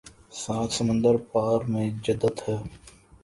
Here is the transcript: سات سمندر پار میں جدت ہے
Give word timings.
سات 0.33 0.69
سمندر 0.71 1.15
پار 1.31 1.59
میں 1.71 1.87
جدت 2.03 2.35
ہے 2.47 2.57